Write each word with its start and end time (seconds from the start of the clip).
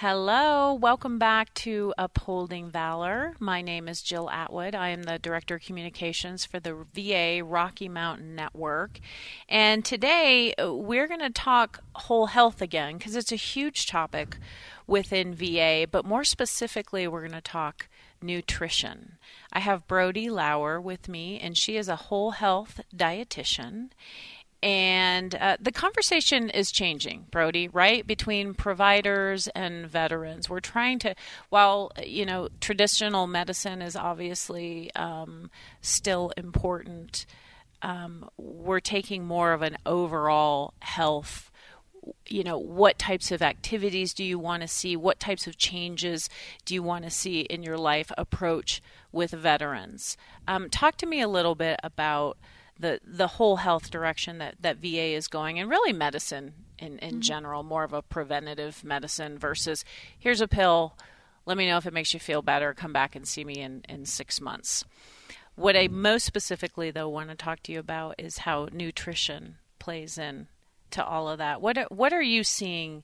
Hello, 0.00 0.74
welcome 0.74 1.18
back 1.18 1.52
to 1.54 1.92
Upholding 1.98 2.70
Valor. 2.70 3.34
My 3.40 3.62
name 3.62 3.88
is 3.88 4.00
Jill 4.00 4.30
Atwood. 4.30 4.72
I 4.76 4.90
am 4.90 5.02
the 5.02 5.18
Director 5.18 5.56
of 5.56 5.62
Communications 5.62 6.44
for 6.44 6.60
the 6.60 6.86
VA 6.94 7.42
Rocky 7.42 7.88
Mountain 7.88 8.36
Network. 8.36 9.00
And 9.48 9.84
today 9.84 10.54
we're 10.56 11.08
going 11.08 11.18
to 11.18 11.30
talk 11.30 11.80
whole 11.96 12.26
health 12.26 12.62
again 12.62 12.96
because 12.96 13.16
it's 13.16 13.32
a 13.32 13.34
huge 13.34 13.88
topic 13.88 14.36
within 14.86 15.34
VA, 15.34 15.88
but 15.90 16.04
more 16.04 16.22
specifically, 16.22 17.08
we're 17.08 17.26
going 17.26 17.32
to 17.32 17.40
talk 17.40 17.88
nutrition. 18.22 19.18
I 19.52 19.58
have 19.58 19.88
Brody 19.88 20.30
Lauer 20.30 20.80
with 20.80 21.08
me, 21.08 21.40
and 21.40 21.56
she 21.56 21.76
is 21.76 21.88
a 21.88 21.96
whole 21.96 22.32
health 22.32 22.80
dietitian 22.96 23.90
and 24.62 25.34
uh, 25.36 25.56
the 25.60 25.70
conversation 25.70 26.50
is 26.50 26.72
changing, 26.72 27.26
Brody, 27.30 27.68
right? 27.68 28.04
Between 28.04 28.54
providers 28.54 29.46
and 29.54 29.86
veterans. 29.86 30.50
We're 30.50 30.60
trying 30.60 30.98
to, 31.00 31.14
while, 31.48 31.92
you 32.04 32.26
know, 32.26 32.48
traditional 32.60 33.26
medicine 33.28 33.80
is 33.82 33.94
obviously 33.94 34.92
um, 34.96 35.50
still 35.80 36.32
important, 36.36 37.24
um, 37.82 38.28
we're 38.36 38.80
taking 38.80 39.24
more 39.24 39.52
of 39.52 39.62
an 39.62 39.78
overall 39.86 40.74
health. 40.80 41.52
You 42.26 42.42
know, 42.42 42.58
what 42.58 42.98
types 42.98 43.30
of 43.30 43.42
activities 43.42 44.12
do 44.12 44.24
you 44.24 44.40
want 44.40 44.62
to 44.62 44.68
see? 44.68 44.96
What 44.96 45.20
types 45.20 45.46
of 45.46 45.56
changes 45.56 46.28
do 46.64 46.74
you 46.74 46.82
want 46.82 47.04
to 47.04 47.10
see 47.10 47.40
in 47.40 47.62
your 47.62 47.78
life 47.78 48.10
approach 48.18 48.82
with 49.12 49.30
veterans? 49.30 50.16
Um, 50.48 50.68
talk 50.68 50.96
to 50.96 51.06
me 51.06 51.20
a 51.20 51.28
little 51.28 51.54
bit 51.54 51.78
about 51.84 52.38
the 52.78 53.00
the 53.04 53.26
whole 53.26 53.56
health 53.56 53.90
direction 53.90 54.38
that 54.38 54.56
that 54.60 54.78
VA 54.78 55.14
is 55.14 55.28
going, 55.28 55.58
and 55.58 55.68
really 55.68 55.92
medicine 55.92 56.54
in 56.78 56.98
in 56.98 57.10
mm-hmm. 57.14 57.20
general, 57.20 57.62
more 57.62 57.84
of 57.84 57.92
a 57.92 58.02
preventative 58.02 58.84
medicine 58.84 59.38
versus 59.38 59.84
here's 60.18 60.40
a 60.40 60.48
pill. 60.48 60.96
Let 61.46 61.56
me 61.56 61.66
know 61.66 61.78
if 61.78 61.86
it 61.86 61.94
makes 61.94 62.12
you 62.12 62.20
feel 62.20 62.42
better. 62.42 62.74
Come 62.74 62.92
back 62.92 63.16
and 63.16 63.26
see 63.26 63.44
me 63.44 63.54
in 63.54 63.84
in 63.88 64.04
six 64.04 64.40
months. 64.40 64.84
What 65.54 65.76
I 65.76 65.88
most 65.88 66.24
specifically 66.24 66.90
though 66.90 67.08
want 67.08 67.30
to 67.30 67.34
talk 67.34 67.62
to 67.64 67.72
you 67.72 67.80
about 67.80 68.14
is 68.18 68.38
how 68.38 68.68
nutrition 68.72 69.56
plays 69.78 70.18
in 70.18 70.46
to 70.90 71.04
all 71.04 71.28
of 71.28 71.38
that. 71.38 71.60
What 71.60 71.76
are, 71.78 71.86
what 71.90 72.12
are 72.12 72.22
you 72.22 72.44
seeing 72.44 73.02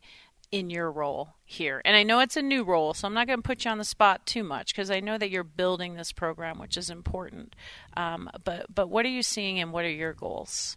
in 0.55 0.71
your 0.71 0.91
role 0.91 1.35
here? 1.45 1.83
And 1.85 1.97
I 1.97 2.05
know 2.05 2.21
it's 2.21 2.37
a 2.37 2.43
new 2.43 2.63
role, 2.63 2.95
so 2.95 3.09
I'm 3.09 3.15
not 3.15 3.27
going 3.27 3.41
to 3.41 3.43
put 3.43 3.65
you 3.65 3.73
on 3.73 3.79
the 3.79 3.85
spot 3.85 4.25
too 4.25 4.45
much 4.45 4.73
because 4.73 4.89
I 4.89 5.01
know 5.01 5.19
that 5.19 5.31
you're 5.31 5.43
building 5.43 5.95
this 5.95 6.13
program, 6.13 6.61
which 6.61 6.77
is 6.77 6.91
important. 6.91 7.57
Um, 7.97 8.31
but 8.45 8.73
but 8.73 8.89
what 8.89 9.05
are 9.05 9.11
you 9.11 9.25
seeing, 9.25 9.59
and 9.59 9.73
what 9.73 9.85
are 9.85 9.91
your 9.91 10.13
goals? 10.13 10.77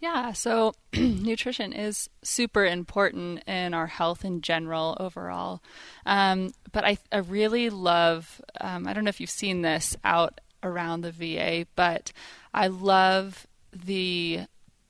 Yeah, 0.00 0.32
so 0.32 0.74
nutrition 0.92 1.72
is 1.72 2.10
super 2.24 2.66
important 2.66 3.44
in 3.46 3.72
our 3.72 3.86
health 3.86 4.24
in 4.24 4.40
general 4.40 4.96
overall. 4.98 5.62
Um, 6.04 6.52
but 6.72 6.84
I, 6.84 6.98
I 7.12 7.18
really 7.18 7.70
love, 7.70 8.40
um, 8.60 8.88
I 8.88 8.94
don't 8.94 9.04
know 9.04 9.10
if 9.10 9.20
you've 9.20 9.30
seen 9.30 9.62
this 9.62 9.96
out 10.02 10.40
around 10.64 11.02
the 11.02 11.12
VA, 11.12 11.68
but 11.76 12.10
I 12.52 12.66
love 12.66 13.46
the 13.72 14.40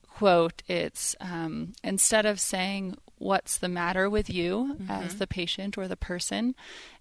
quote. 0.09 0.63
It's 0.67 1.15
um, 1.21 1.75
instead 1.85 2.25
of 2.25 2.41
saying, 2.41 2.97
what's 3.23 3.57
the 3.59 3.69
matter 3.69 4.11
with 4.11 4.29
you 4.29 4.77
mm-hmm. 4.81 4.91
as 4.91 5.17
the 5.17 5.27
patient 5.27 5.79
or 5.79 5.87
the 5.87 5.97
person. 5.97 6.55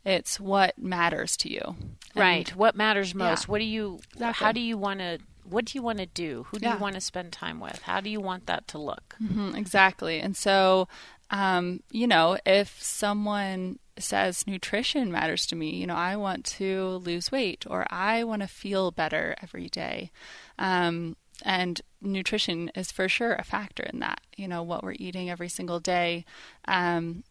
It's 0.06 0.40
what 0.40 0.78
matters 0.78 1.36
to 1.38 1.52
you. 1.52 1.76
Right. 2.16 2.50
And, 2.50 2.58
what 2.58 2.76
matters 2.76 3.16
most? 3.16 3.46
Yeah, 3.46 3.52
what 3.52 3.58
do 3.60 3.66
you 3.66 4.00
exactly. 4.14 4.46
how 4.46 4.52
do 4.52 4.60
you 4.60 4.78
want 4.78 5.00
to 5.00 5.20
what 5.44 5.66
do 5.66 5.78
you 5.78 5.82
want 5.82 5.98
to 5.98 6.06
do? 6.06 6.46
Who 6.50 6.60
do 6.60 6.66
yeah. 6.66 6.76
you 6.76 6.80
want 6.80 6.96
to 6.96 7.02
spend 7.02 7.34
time 7.34 7.60
with? 7.60 7.82
How 7.82 8.00
do 8.00 8.10
you 8.10 8.22
want 8.22 8.46
that 8.46 8.68
to 8.70 8.78
look? 8.78 9.16
Mm-hmm, 9.22 9.56
exactly. 9.56 10.20
And 10.20 10.38
so 10.38 10.88
um, 11.32 11.82
you 11.92 12.08
know, 12.08 12.38
if 12.46 12.82
someone 12.82 13.80
says 13.98 14.46
nutrition 14.46 15.12
matters 15.12 15.46
to 15.48 15.56
me, 15.56 15.72
you 15.72 15.88
know, 15.88 15.96
I 15.96 16.16
want 16.16 16.46
to 16.46 17.02
lose 17.04 17.32
weight 17.32 17.66
or 17.68 17.86
I 17.90 18.24
want 18.24 18.42
to 18.42 18.48
feel 18.48 18.92
better 18.92 19.36
every 19.42 19.70
day. 19.70 20.12
Um, 20.60 21.16
and 21.44 21.82
nutrition 22.02 22.72
is 22.76 22.92
for 22.92 23.08
sure 23.08 23.34
a 23.34 23.44
factor 23.44 23.84
in 23.84 24.00
that. 24.00 24.22
You 24.36 24.48
know, 24.48 24.64
what 24.64 24.84
we're 24.84 24.96
eating 24.98 25.30
every 25.30 25.50
single 25.50 25.80
day. 25.80 26.26
Um, 26.66 27.24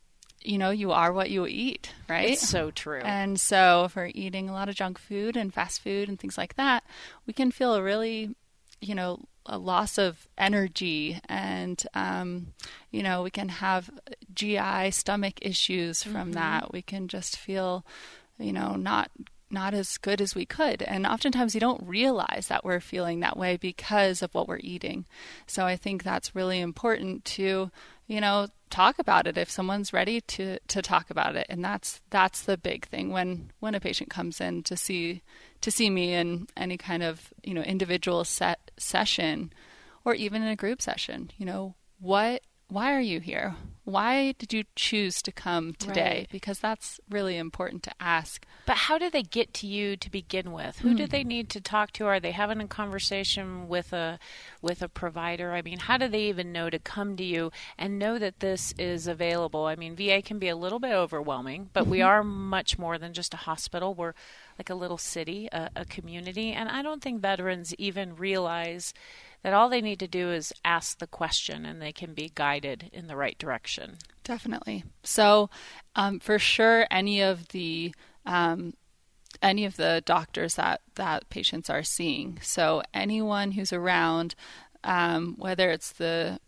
you 0.42 0.56
know, 0.56 0.70
you 0.70 0.92
are 0.92 1.12
what 1.12 1.30
you 1.30 1.46
eat, 1.46 1.92
right? 2.08 2.30
It's 2.30 2.48
so 2.48 2.70
true. 2.70 3.02
And 3.04 3.38
so, 3.38 3.84
if 3.84 3.96
we're 3.96 4.10
eating 4.14 4.48
a 4.48 4.52
lot 4.52 4.68
of 4.68 4.74
junk 4.74 4.98
food 4.98 5.36
and 5.36 5.52
fast 5.52 5.82
food 5.82 6.08
and 6.08 6.18
things 6.18 6.38
like 6.38 6.56
that, 6.56 6.82
we 7.26 7.32
can 7.32 7.50
feel 7.50 7.74
a 7.74 7.82
really, 7.82 8.34
you 8.80 8.94
know, 8.94 9.20
a 9.46 9.58
loss 9.58 9.98
of 9.98 10.28
energy, 10.38 11.20
and 11.28 11.82
um, 11.94 12.48
you 12.90 13.02
know, 13.02 13.22
we 13.22 13.30
can 13.30 13.48
have 13.48 13.90
GI 14.32 14.90
stomach 14.92 15.34
issues 15.42 16.02
from 16.02 16.14
mm-hmm. 16.14 16.32
that. 16.32 16.72
We 16.72 16.82
can 16.82 17.08
just 17.08 17.36
feel, 17.36 17.84
you 18.38 18.52
know, 18.52 18.76
not 18.76 19.10
not 19.50 19.74
as 19.74 19.98
good 19.98 20.20
as 20.20 20.34
we 20.34 20.46
could. 20.46 20.82
And 20.82 21.06
oftentimes 21.06 21.54
we 21.54 21.60
don't 21.60 21.82
realize 21.86 22.46
that 22.48 22.64
we're 22.64 22.80
feeling 22.80 23.20
that 23.20 23.36
way 23.36 23.56
because 23.56 24.22
of 24.22 24.32
what 24.34 24.48
we're 24.48 24.60
eating. 24.60 25.06
So 25.46 25.64
I 25.64 25.76
think 25.76 26.02
that's 26.02 26.34
really 26.34 26.60
important 26.60 27.24
to, 27.26 27.70
you 28.06 28.20
know, 28.20 28.48
talk 28.70 28.98
about 28.98 29.26
it 29.26 29.36
if 29.36 29.50
someone's 29.50 29.92
ready 29.92 30.20
to 30.20 30.58
to 30.68 30.80
talk 30.80 31.10
about 31.10 31.36
it. 31.36 31.46
And 31.48 31.64
that's 31.64 32.00
that's 32.10 32.42
the 32.42 32.56
big 32.56 32.86
thing 32.86 33.10
when 33.10 33.50
when 33.60 33.74
a 33.74 33.80
patient 33.80 34.10
comes 34.10 34.40
in 34.40 34.62
to 34.64 34.76
see 34.76 35.22
to 35.60 35.70
see 35.70 35.90
me 35.90 36.14
in 36.14 36.46
any 36.56 36.76
kind 36.76 37.02
of, 37.02 37.32
you 37.42 37.54
know, 37.54 37.62
individual 37.62 38.24
set 38.24 38.70
session 38.76 39.52
or 40.04 40.14
even 40.14 40.42
in 40.42 40.48
a 40.48 40.56
group 40.56 40.80
session, 40.80 41.30
you 41.36 41.44
know, 41.44 41.74
what 41.98 42.42
why 42.70 42.94
are 42.94 43.00
you 43.00 43.20
here? 43.20 43.56
Why 43.84 44.32
did 44.38 44.52
you 44.52 44.64
choose 44.76 45.20
to 45.22 45.32
come 45.32 45.72
today? 45.72 46.18
Right. 46.18 46.28
Because 46.30 46.60
that's 46.60 47.00
really 47.10 47.36
important 47.36 47.82
to 47.84 47.92
ask. 47.98 48.46
But 48.64 48.76
how 48.76 48.98
do 48.98 49.10
they 49.10 49.22
get 49.22 49.52
to 49.54 49.66
you 49.66 49.96
to 49.96 50.10
begin 50.10 50.52
with? 50.52 50.78
Who 50.78 50.94
mm. 50.94 50.96
did 50.96 51.10
they 51.10 51.24
need 51.24 51.48
to 51.50 51.60
talk 51.60 51.92
to? 51.94 52.06
Are 52.06 52.20
they 52.20 52.30
having 52.30 52.60
a 52.60 52.68
conversation 52.68 53.68
with 53.68 53.92
a 53.92 54.20
with 54.62 54.82
a 54.82 54.88
provider? 54.88 55.52
I 55.52 55.62
mean, 55.62 55.78
how 55.78 55.96
do 55.96 56.06
they 56.06 56.22
even 56.24 56.52
know 56.52 56.70
to 56.70 56.78
come 56.78 57.16
to 57.16 57.24
you 57.24 57.50
and 57.76 57.98
know 57.98 58.18
that 58.18 58.38
this 58.38 58.72
is 58.78 59.08
available? 59.08 59.64
I 59.64 59.74
mean, 59.74 59.96
VA 59.96 60.22
can 60.22 60.38
be 60.38 60.48
a 60.48 60.56
little 60.56 60.78
bit 60.78 60.92
overwhelming, 60.92 61.70
but 61.72 61.82
mm-hmm. 61.82 61.90
we 61.90 62.02
are 62.02 62.22
much 62.22 62.78
more 62.78 62.96
than 62.96 63.12
just 63.12 63.34
a 63.34 63.38
hospital. 63.38 63.94
We're 63.94 64.14
like 64.56 64.70
a 64.70 64.74
little 64.74 64.98
city, 64.98 65.48
a, 65.50 65.70
a 65.74 65.84
community, 65.84 66.52
and 66.52 66.68
I 66.68 66.82
don't 66.82 67.02
think 67.02 67.22
veterans 67.22 67.74
even 67.76 68.14
realize 68.14 68.94
that 69.42 69.52
all 69.54 69.68
they 69.68 69.80
need 69.80 69.98
to 70.00 70.08
do 70.08 70.30
is 70.30 70.52
ask 70.64 70.98
the 70.98 71.06
question 71.06 71.64
and 71.64 71.80
they 71.80 71.92
can 71.92 72.14
be 72.14 72.30
guided 72.34 72.90
in 72.92 73.06
the 73.06 73.16
right 73.16 73.38
direction. 73.38 73.96
Definitely. 74.24 74.84
So, 75.02 75.50
um, 75.96 76.20
for 76.20 76.38
sure, 76.38 76.86
any 76.90 77.20
of 77.20 77.48
the 77.48 77.94
um, 78.26 78.74
any 79.42 79.64
of 79.64 79.76
the 79.76 80.02
doctors 80.04 80.56
that 80.56 80.80
that 80.96 81.28
patients 81.30 81.70
are 81.70 81.82
seeing. 81.82 82.38
So 82.42 82.82
anyone 82.92 83.52
who's 83.52 83.72
around, 83.72 84.34
um, 84.84 85.34
whether 85.38 85.70
it's 85.70 85.92
the 85.92 86.40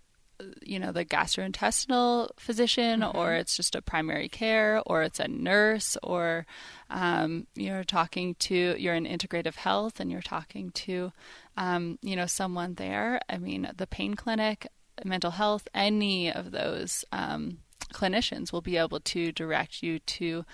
you 0.62 0.78
know 0.78 0.92
the 0.92 1.04
gastrointestinal 1.04 2.30
physician 2.38 3.00
mm-hmm. 3.00 3.16
or 3.16 3.34
it's 3.34 3.56
just 3.56 3.74
a 3.74 3.82
primary 3.82 4.28
care 4.28 4.82
or 4.86 5.02
it's 5.02 5.20
a 5.20 5.28
nurse 5.28 5.96
or 6.02 6.46
um, 6.90 7.46
you're 7.54 7.84
talking 7.84 8.34
to 8.36 8.74
you're 8.78 8.94
in 8.94 9.04
integrative 9.04 9.56
health 9.56 10.00
and 10.00 10.10
you're 10.10 10.22
talking 10.22 10.70
to 10.70 11.12
um, 11.56 11.98
you 12.02 12.16
know 12.16 12.26
someone 12.26 12.74
there 12.74 13.20
i 13.28 13.38
mean 13.38 13.70
the 13.76 13.86
pain 13.86 14.14
clinic 14.14 14.66
mental 15.04 15.32
health 15.32 15.66
any 15.74 16.30
of 16.32 16.50
those 16.50 17.04
um, 17.12 17.58
clinicians 17.92 18.52
will 18.52 18.60
be 18.60 18.76
able 18.76 19.00
to 19.00 19.32
direct 19.32 19.82
you 19.82 19.98
to 20.00 20.44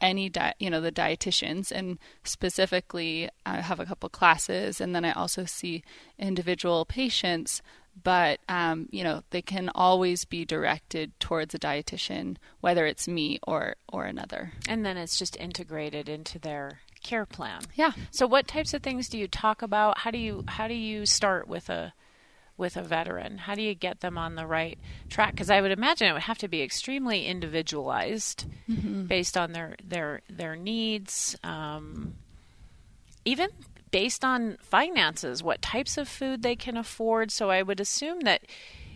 any 0.00 0.28
di- 0.28 0.54
you 0.58 0.68
know 0.68 0.80
the 0.80 0.92
dietitians 0.92 1.70
and 1.70 1.98
specifically 2.24 3.28
i 3.46 3.60
have 3.60 3.80
a 3.80 3.86
couple 3.86 4.08
classes 4.08 4.80
and 4.80 4.94
then 4.94 5.04
i 5.04 5.12
also 5.12 5.44
see 5.44 5.82
individual 6.18 6.84
patients 6.84 7.62
but 8.02 8.40
um, 8.48 8.88
you 8.90 9.04
know 9.04 9.22
they 9.30 9.42
can 9.42 9.70
always 9.74 10.24
be 10.24 10.44
directed 10.44 11.18
towards 11.20 11.54
a 11.54 11.58
dietitian 11.58 12.36
whether 12.60 12.86
it's 12.86 13.08
me 13.08 13.38
or 13.46 13.76
or 13.92 14.04
another 14.04 14.52
and 14.68 14.84
then 14.84 14.96
it's 14.96 15.18
just 15.18 15.36
integrated 15.36 16.08
into 16.08 16.38
their 16.38 16.80
care 17.02 17.26
plan 17.26 17.60
yeah 17.74 17.92
so 18.10 18.26
what 18.26 18.48
types 18.48 18.72
of 18.72 18.82
things 18.82 19.08
do 19.08 19.18
you 19.18 19.28
talk 19.28 19.60
about 19.62 19.98
how 19.98 20.10
do 20.10 20.18
you 20.18 20.42
how 20.48 20.66
do 20.66 20.74
you 20.74 21.04
start 21.04 21.46
with 21.46 21.68
a 21.68 21.92
with 22.56 22.76
a 22.76 22.82
veteran? 22.82 23.38
How 23.38 23.54
do 23.54 23.62
you 23.62 23.74
get 23.74 24.00
them 24.00 24.16
on 24.16 24.36
the 24.36 24.46
right 24.46 24.78
track? 25.08 25.32
Because 25.32 25.50
I 25.50 25.60
would 25.60 25.72
imagine 25.72 26.08
it 26.08 26.12
would 26.12 26.22
have 26.22 26.38
to 26.38 26.48
be 26.48 26.62
extremely 26.62 27.26
individualized, 27.26 28.46
mm-hmm. 28.68 29.04
based 29.06 29.36
on 29.36 29.52
their 29.52 29.76
their 29.82 30.20
their 30.28 30.56
needs, 30.56 31.36
um, 31.42 32.14
even 33.24 33.48
based 33.94 34.24
on 34.24 34.56
finances, 34.60 35.40
what 35.40 35.62
types 35.62 35.96
of 35.96 36.08
food 36.08 36.42
they 36.42 36.56
can 36.56 36.76
afford. 36.76 37.30
So 37.30 37.48
I 37.48 37.62
would 37.62 37.78
assume 37.78 38.22
that 38.22 38.42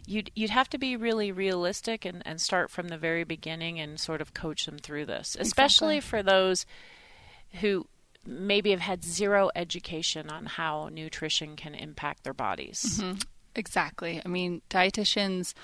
you'd 0.06 0.32
you'd 0.34 0.50
have 0.50 0.68
to 0.70 0.78
be 0.78 0.96
really 0.96 1.30
realistic 1.30 2.04
and, 2.04 2.20
and 2.26 2.40
start 2.40 2.68
from 2.68 2.88
the 2.88 2.98
very 2.98 3.22
beginning 3.22 3.78
and 3.78 4.00
sort 4.00 4.20
of 4.20 4.34
coach 4.34 4.66
them 4.66 4.76
through 4.76 5.06
this, 5.06 5.36
especially 5.38 5.98
exactly. 5.98 6.18
for 6.18 6.22
those 6.24 6.66
who 7.60 7.86
maybe 8.26 8.72
have 8.72 8.80
had 8.80 9.04
zero 9.04 9.50
education 9.54 10.30
on 10.30 10.46
how 10.46 10.88
nutrition 10.90 11.54
can 11.54 11.76
impact 11.76 12.24
their 12.24 12.34
bodies. 12.34 12.98
Mm-hmm. 13.00 13.18
Exactly. 13.54 14.20
I 14.24 14.28
mean, 14.28 14.62
dietitians 14.68 15.54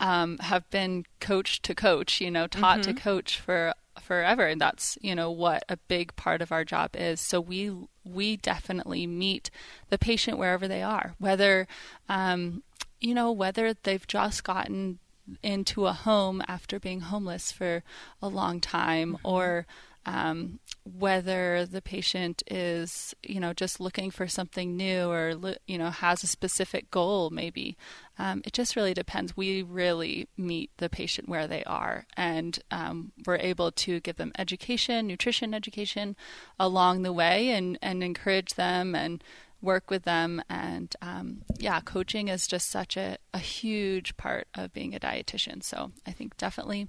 um, 0.00 0.38
have 0.38 0.68
been 0.70 1.04
coached 1.20 1.62
to 1.64 1.74
coach, 1.74 2.20
you 2.20 2.30
know, 2.30 2.46
taught 2.46 2.80
mm-hmm. 2.80 2.94
to 2.94 3.00
coach 3.00 3.38
for 3.38 3.74
forever 4.00 4.46
and 4.46 4.60
that's 4.60 4.98
you 5.00 5.14
know 5.14 5.30
what 5.30 5.64
a 5.68 5.76
big 5.76 6.14
part 6.16 6.42
of 6.42 6.50
our 6.50 6.64
job 6.64 6.90
is 6.94 7.20
so 7.20 7.40
we 7.40 7.72
we 8.04 8.36
definitely 8.36 9.06
meet 9.06 9.50
the 9.88 9.96
patient 9.96 10.36
wherever 10.36 10.66
they 10.66 10.82
are 10.82 11.14
whether 11.18 11.66
um, 12.08 12.62
you 13.00 13.14
know 13.14 13.30
whether 13.30 13.72
they've 13.84 14.06
just 14.06 14.44
gotten 14.44 14.98
into 15.42 15.86
a 15.86 15.92
home 15.92 16.42
after 16.48 16.78
being 16.78 17.00
homeless 17.00 17.50
for 17.50 17.82
a 18.20 18.28
long 18.28 18.60
time 18.60 19.14
mm-hmm. 19.14 19.26
or 19.26 19.66
um, 20.06 20.58
whether 20.84 21.64
the 21.64 21.80
patient 21.80 22.42
is, 22.46 23.14
you 23.22 23.40
know, 23.40 23.52
just 23.52 23.80
looking 23.80 24.10
for 24.10 24.28
something 24.28 24.76
new 24.76 25.08
or, 25.08 25.34
you 25.66 25.78
know, 25.78 25.90
has 25.90 26.22
a 26.22 26.26
specific 26.26 26.90
goal, 26.90 27.30
maybe. 27.30 27.76
Um, 28.18 28.42
it 28.44 28.52
just 28.52 28.76
really 28.76 28.94
depends. 28.94 29.36
We 29.36 29.62
really 29.62 30.28
meet 30.36 30.70
the 30.76 30.90
patient 30.90 31.28
where 31.28 31.46
they 31.46 31.64
are, 31.64 32.06
and 32.16 32.58
um, 32.70 33.12
we're 33.26 33.36
able 33.36 33.72
to 33.72 34.00
give 34.00 34.16
them 34.16 34.32
education, 34.38 35.06
nutrition 35.06 35.54
education 35.54 36.16
along 36.60 37.02
the 37.02 37.12
way, 37.12 37.50
and, 37.50 37.78
and 37.80 38.02
encourage 38.04 38.54
them 38.54 38.94
and 38.94 39.24
work 39.62 39.90
with 39.90 40.04
them. 40.04 40.42
And 40.48 40.94
um, 41.00 41.42
yeah, 41.58 41.80
coaching 41.80 42.28
is 42.28 42.46
just 42.46 42.70
such 42.70 42.96
a, 42.96 43.16
a 43.32 43.38
huge 43.38 44.16
part 44.16 44.46
of 44.54 44.72
being 44.74 44.94
a 44.94 45.00
dietitian. 45.00 45.62
So 45.62 45.92
I 46.06 46.12
think 46.12 46.36
definitely 46.36 46.88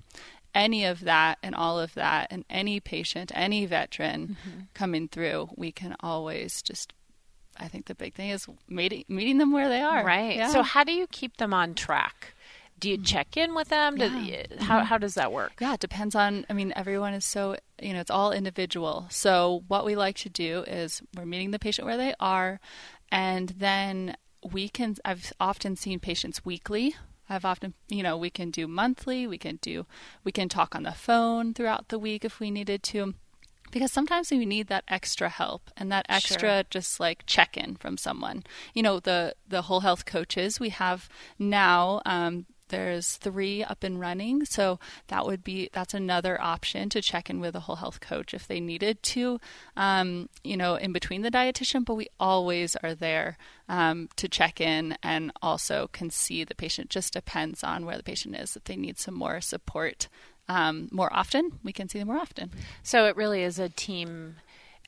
any 0.56 0.86
of 0.86 1.02
that 1.02 1.38
and 1.44 1.54
all 1.54 1.78
of 1.78 1.94
that 1.94 2.28
and 2.31 2.46
any 2.50 2.80
patient, 2.80 3.31
any 3.36 3.66
veteran 3.66 4.38
mm-hmm. 4.40 4.60
coming 4.74 5.07
through, 5.07 5.50
we 5.56 5.72
can 5.72 5.96
always 6.00 6.62
just 6.62 6.94
I 7.57 7.68
think 7.68 7.86
the 7.86 7.96
big 7.96 8.16
thing 8.16 8.30
is 8.30 8.48
meeting 8.68 9.06
meeting 9.07 9.38
them 9.38 9.52
where 9.52 9.69
they 9.69 9.81
are. 9.81 10.04
Right. 10.04 10.38
Yeah. 10.38 10.50
So 10.50 10.63
how 10.63 10.84
do 10.84 10.92
you 10.92 11.07
keep 11.07 11.38
them 11.38 11.54
on 11.54 11.74
track? 11.74 12.34
Do 12.78 12.90
you 12.90 12.98
mm-hmm. 12.98 13.06
check 13.06 13.38
in 13.38 13.56
with 13.56 13.69
them? 13.69 13.96
Do, 13.96 14.10
yeah. 14.10 14.44
How 14.60 14.80
mm-hmm. 14.80 14.86
how 14.88 14.98
does 14.98 15.13
that 15.16 15.31
work? 15.31 15.54
Yeah, 15.60 15.75
it 15.75 15.80
depends 15.80 16.16
on. 16.16 16.46
I 16.50 16.54
mean, 16.54 16.74
everyone 16.75 17.13
is 17.13 17.25
so 17.25 17.56
you 17.81 17.94
know 17.94 18.00
it's 18.00 18.12
all 18.12 18.31
individual. 18.31 19.07
So 19.10 19.63
what 19.68 19.86
we 19.86 19.96
like 19.96 20.18
to 20.18 20.30
do 20.30 20.63
is 20.68 21.02
we're 21.16 21.25
meeting 21.25 21.52
the 21.52 21.60
patient 21.60 21.86
where 21.86 21.98
they 21.98 22.13
are, 22.19 22.60
and 23.12 23.50
then 23.50 24.18
we 24.52 24.68
can. 24.68 24.96
I've 25.06 25.31
often 25.40 25.75
seen 25.75 26.00
patients 26.00 26.44
weekly 26.44 26.96
I've 27.30 27.45
often, 27.45 27.74
you 27.89 28.04
know, 28.04 28.18
we 28.18 28.30
can 28.30 28.51
do 28.51 28.68
monthly, 28.68 29.27
we 29.27 29.38
can 29.38 29.57
do, 29.62 29.86
we 30.24 30.31
can 30.31 30.50
talk 30.50 30.75
on 30.75 30.83
the 30.83 30.92
phone 30.92 31.54
throughout 31.54 31.89
the 31.89 32.00
week 32.00 32.24
if 32.24 32.39
we 32.39 32.51
needed 32.51 32.83
to. 32.83 33.16
Because 33.72 33.92
sometimes 33.92 34.31
we 34.31 34.45
need 34.45 34.68
that 34.68 34.86
extra 34.88 35.27
help 35.27 35.69
and 35.75 35.92
that 35.92 36.06
extra 36.07 36.39
sure. 36.39 36.63
just 36.69 37.00
like 37.00 37.25
check 37.25 37.57
in 37.57 37.75
from 37.75 37.98
someone. 37.98 38.44
You 38.74 38.83
know, 38.83 39.00
the 39.00 39.36
the 39.48 39.63
whole 39.63 39.81
health 39.81 40.06
coaches 40.06 40.60
we 40.60 40.69
have 40.69 41.10
now, 41.39 42.01
um, 42.06 42.45
there's 42.70 43.18
three 43.18 43.64
up 43.64 43.84
and 43.84 44.00
running. 44.00 44.46
So 44.46 44.80
that 45.08 45.26
would 45.26 45.44
be 45.44 45.70
that's 45.74 45.94
another 45.94 46.42
option 46.42 46.90
to 46.90 47.02
check 47.02 47.30
in 47.30 47.40
with 47.40 47.56
a 47.56 47.62
whole 47.62 47.78
health 47.78 48.00
coach 48.00 48.34
if 48.34 48.48
they 48.48 48.60
needed 48.60 49.02
to 49.04 49.40
um, 49.76 50.30
you 50.44 50.58
know 50.58 50.76
in 50.76 50.92
between 50.92 51.22
the 51.22 51.32
dietitian 51.32 51.86
but 51.86 51.96
we 51.96 52.08
always 52.20 52.76
are 52.78 52.96
there 52.96 53.38
um, 53.70 54.10
to 54.16 54.28
check 54.28 54.62
in 54.62 54.98
and 55.04 55.32
also 55.42 55.90
can 55.92 56.10
see 56.10 56.44
the 56.44 56.56
patient. 56.56 56.90
Just 56.90 57.14
depends 57.14 57.64
on 57.64 57.86
where 57.86 57.98
the 57.98 58.04
patient 58.04 58.36
is. 58.36 58.56
If 58.56 58.64
they 58.66 58.76
need 58.76 58.98
some 58.98 59.16
more 59.16 59.42
support 59.42 60.08
um, 60.48 60.90
more 60.92 61.12
often 61.12 61.60
we 61.64 61.74
can 61.74 61.90
see 61.90 62.00
them 62.00 62.08
more 62.08 62.18
often. 62.18 62.52
So 62.84 63.06
it 63.06 63.16
really 63.16 63.42
is 63.42 63.58
a 63.60 63.70
team 63.70 64.36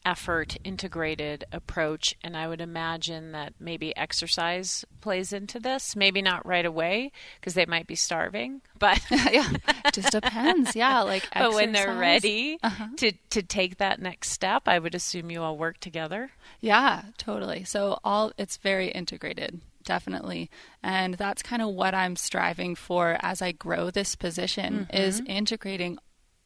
effort 0.06 0.58
integrated 0.64 1.44
approach 1.52 2.16
and 2.24 2.36
i 2.38 2.48
would 2.48 2.62
imagine 2.62 3.32
that 3.32 3.54
maybe 3.60 3.96
exercise 3.98 4.86
plays 5.02 5.32
into 5.32 5.60
this. 5.60 5.96
Maybe 5.96 6.22
not 6.22 6.46
right 6.46 6.66
away 6.66 7.12
because 7.40 7.54
they 7.54 7.66
might 7.66 7.88
be 7.88 7.96
starving 7.96 8.62
but 8.80 9.00
yeah 9.12 9.50
just 9.94 10.12
depends. 10.12 10.76
Yeah 10.76 11.02
like 11.02 11.28
but 11.34 11.54
when 11.54 11.72
they're 11.72 11.96
ready 11.96 12.60
uh-huh. 12.62 12.88
to 12.98 13.12
to 13.30 13.42
take 13.42 13.78
that 13.78 14.02
next 14.02 14.32
step 14.32 14.64
i 14.68 14.80
would 14.80 14.96
assume 14.96 15.32
you 15.32 15.42
all 15.42 15.58
work 15.58 15.80
together. 15.80 16.32
Yeah 16.60 17.04
totally. 17.18 17.64
So 17.64 18.00
all 18.04 18.32
it's 18.38 18.58
very 18.58 18.90
integrated 18.90 19.62
definitely. 19.84 20.50
And 20.84 21.14
that's 21.14 21.42
kind 21.42 21.62
of 21.62 21.70
what 21.70 21.96
i'm 21.96 22.16
striving 22.16 22.76
for 22.76 23.18
as 23.22 23.42
i 23.42 23.52
grow 23.52 23.90
this 23.90 24.16
position 24.16 24.88
mm-hmm. 24.92 24.98
is 24.98 25.22
integrating 25.26 25.98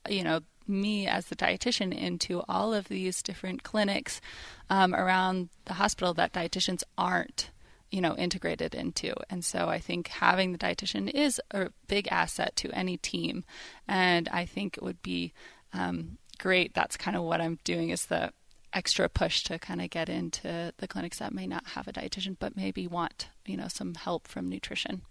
you 0.10 0.24
know 0.24 0.42
me 0.68 1.08
as 1.08 1.26
the 1.28 1.36
dietitian 1.36 1.96
into 1.96 2.44
all 2.48 2.74
of 2.74 2.88
these 2.88 3.22
different 3.22 3.64
clinics 3.64 4.22
um, 4.70 4.94
around 4.96 5.50
the 5.66 5.74
hospital 5.74 6.14
that 6.14 6.34
dietitians 6.34 6.84
aren't 6.98 7.50
you 7.90 8.02
know 8.02 8.16
integrated 8.16 8.74
into. 8.74 9.14
And 9.30 9.44
so 9.44 9.68
i 9.68 9.80
think 9.80 10.08
having 10.08 10.52
the 10.52 10.58
dietitian 10.58 11.10
is 11.10 11.42
a 11.52 11.70
big 11.88 12.08
asset 12.10 12.56
to 12.58 12.72
any 12.72 12.98
team. 12.98 13.44
And 13.88 14.30
i 14.30 14.46
think 14.46 14.78
it 14.78 14.84
would 14.84 15.02
be 15.02 15.34
um, 15.74 16.18
great. 16.38 16.74
That's 16.74 16.98
kind 16.98 17.18
of 17.18 17.24
what 17.24 17.42
i'm 17.42 17.60
doing 17.64 17.90
is 17.90 18.06
the 18.06 18.32
extra 18.74 19.10
push 19.10 19.44
to 19.44 19.60
kind 19.60 19.82
of 19.82 19.90
get 19.90 20.10
into 20.10 20.74
the 20.78 20.88
clinics 20.88 21.20
that 21.20 21.34
may 21.34 21.46
not 21.46 21.68
have 21.68 21.88
a 21.88 21.94
dietitian 21.94 22.38
but 22.40 22.56
maybe 22.56 22.88
want 22.88 23.28
you 23.46 23.58
know 23.58 23.68
some 23.68 23.94
help 23.96 24.28
from 24.28 24.48
nutrition 24.48 25.02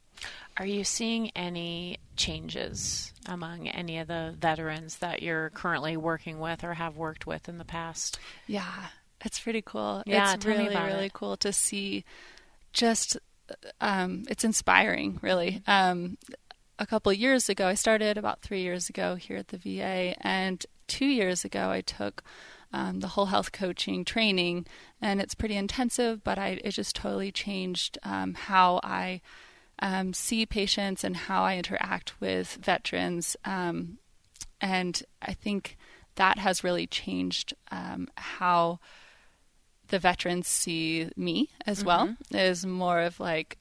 are 0.57 0.67
you 0.67 0.85
seeing 0.85 1.31
any 1.31 1.99
changes 2.17 3.13
among 3.27 3.69
any 3.69 3.99
of 3.99 4.09
the 4.09 4.35
veterans 4.39 4.99
that 4.99 5.23
you're 5.23 5.51
currently 5.51 5.97
working 5.97 6.39
with 6.39 6.65
or 6.65 6.75
have 6.75 6.97
worked 6.97 7.27
with 7.27 7.49
in 7.49 7.59
the 7.59 7.65
past? 7.65 8.19
Yeah, 8.47 8.87
it's 9.25 9.41
pretty 9.41 9.63
cool. 9.63 10.03
Yeah, 10.07 10.35
it's 10.35 10.45
really, 10.45 10.69
really 10.69 11.07
it. 11.07 11.13
cool 11.13 11.37
to 11.39 11.53
see 11.53 12.05
just 12.73 13.19
um, 13.81 14.25
it's 14.29 14.45
inspiring, 14.45 15.19
really. 15.23 15.63
Um, 15.67 16.19
a 16.79 16.87
couple 16.87 17.13
years 17.13 17.49
ago, 17.49 17.67
I 17.67 17.75
started 17.75 18.17
about 18.17 18.41
three 18.41 18.63
years 18.63 18.89
ago 18.89 19.15
here 19.17 19.37
at 19.37 19.49
the 19.49 19.59
VA, 19.59 20.15
and 20.21 20.65
two 20.87 21.07
years 21.07 21.45
ago, 21.45 21.71
I 21.71 21.83
took 21.83 22.23
um, 22.73 23.01
the 23.01 23.09
whole 23.09 23.27
health 23.27 23.53
coaching 23.53 24.05
training, 24.05 24.67
and 25.01 25.21
it's 25.21 25.35
pretty 25.35 25.57
intensive, 25.57 26.25
but 26.25 26.39
I 26.39 26.61
it 26.65 26.71
just 26.71 26.97
totally 26.97 27.33
changed 27.33 27.99
um, 28.03 28.35
how 28.35 28.81
I 28.83 29.21
um, 29.81 30.13
see 30.13 30.47
patients 30.47 31.05
and 31.05 31.17
how 31.17 31.43
I 31.43 31.57
interact 31.57 32.21
with 32.21 32.59
veterans. 32.63 33.37
Um, 33.45 33.99
and 34.61 35.03
I 35.23 35.33
think 35.33 35.77
that 36.17 36.39
has 36.39 36.65
really 36.65 36.87
changed 36.87 37.55
um, 37.71 38.09
how 38.17 38.79
the 39.89 39.99
veterans 39.99 40.47
see 40.47 41.11
me 41.17 41.51
as 41.67 41.79
mm-hmm. 41.79 41.87
well, 41.87 42.17
is 42.31 42.65
more 42.65 43.01
of 43.01 43.19
like 43.19 43.59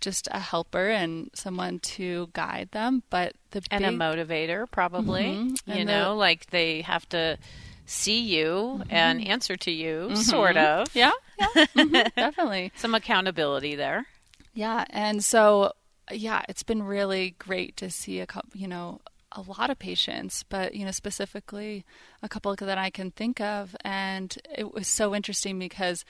just 0.00 0.28
a 0.30 0.38
helper 0.38 0.88
and 0.90 1.30
someone 1.34 1.78
to 1.80 2.28
guide 2.34 2.68
them, 2.72 3.02
but 3.10 3.34
the 3.50 3.62
and 3.70 3.84
big... 3.84 3.94
a 3.94 3.96
motivator 3.96 4.70
probably. 4.70 5.24
Mm-hmm. 5.24 5.72
You 5.72 5.84
know, 5.84 6.14
like 6.14 6.50
they 6.50 6.82
have 6.82 7.08
to 7.10 7.38
see 7.86 8.20
you 8.20 8.80
mm-hmm. 8.80 8.94
and 8.94 9.26
answer 9.26 9.56
to 9.56 9.70
you, 9.70 10.08
mm-hmm. 10.10 10.16
sort 10.16 10.56
of. 10.56 10.94
Yeah, 10.94 11.12
yeah, 11.38 11.48
mm-hmm. 11.54 12.08
definitely. 12.16 12.72
Some 12.76 12.94
accountability 12.94 13.74
there. 13.76 14.06
Yeah, 14.54 14.84
and 14.90 15.22
so 15.22 15.72
yeah, 16.10 16.42
it's 16.48 16.62
been 16.62 16.82
really 16.82 17.34
great 17.38 17.76
to 17.78 17.90
see 17.90 18.20
a 18.20 18.26
couple, 18.26 18.58
you 18.58 18.68
know, 18.68 19.00
a 19.32 19.42
lot 19.42 19.70
of 19.70 19.78
patients, 19.78 20.44
but 20.44 20.74
you 20.74 20.84
know, 20.84 20.92
specifically 20.92 21.84
a 22.22 22.28
couple 22.28 22.54
that 22.54 22.78
I 22.78 22.90
can 22.90 23.10
think 23.10 23.40
of, 23.40 23.76
and 23.84 24.36
it 24.56 24.72
was 24.72 24.86
so 24.86 25.14
interesting 25.14 25.58
because 25.58 26.04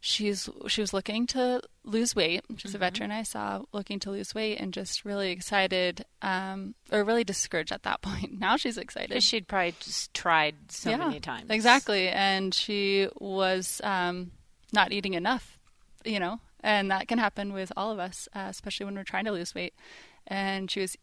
she's 0.00 0.48
she 0.68 0.80
was 0.80 0.92
looking 0.92 1.26
to 1.28 1.60
lose 1.84 2.14
weight. 2.14 2.44
She's 2.56 2.70
mm-hmm. 2.70 2.76
a 2.76 2.78
veteran 2.78 3.10
I 3.10 3.22
saw 3.24 3.62
looking 3.72 3.98
to 4.00 4.10
lose 4.10 4.34
weight 4.34 4.58
and 4.60 4.72
just 4.72 5.04
really 5.04 5.32
excited, 5.32 6.04
um, 6.22 6.74
or 6.92 7.02
really 7.02 7.24
discouraged 7.24 7.72
at 7.72 7.82
that 7.82 8.02
point. 8.02 8.38
Now 8.38 8.56
she's 8.56 8.78
excited 8.78 9.22
she'd 9.22 9.48
probably 9.48 9.74
just 9.80 10.14
tried 10.14 10.54
so 10.68 10.90
yeah, 10.90 10.96
many 10.96 11.20
times. 11.20 11.50
Exactly, 11.50 12.08
and 12.08 12.54
she 12.54 13.08
was 13.18 13.80
um, 13.82 14.30
not 14.72 14.92
eating 14.92 15.14
enough, 15.14 15.58
you 16.04 16.20
know, 16.20 16.40
and 16.66 16.90
that 16.90 17.06
can 17.06 17.18
happen 17.18 17.52
with 17.52 17.72
all 17.76 17.92
of 17.92 18.00
us, 18.00 18.28
uh, 18.34 18.48
especially 18.48 18.86
when 18.86 18.96
we're 18.96 19.04
trying 19.04 19.24
to 19.24 19.30
lose 19.30 19.54
weight. 19.54 19.72
And 20.26 20.68
she 20.68 20.80
was 20.80 20.96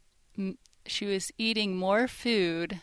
she 0.86 1.06
was 1.06 1.32
eating 1.38 1.78
more 1.78 2.08
food 2.10 2.82